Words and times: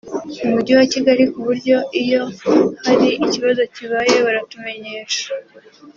umujyi 0.45 0.71
wa 0.79 0.85
Kigali 0.93 1.23
ku 1.31 1.39
buryo 1.47 1.75
iyo 2.01 2.23
hari 2.85 3.07
ikibazo 3.25 3.61
kibaye 3.75 4.15
baratumenyesha 4.25 5.23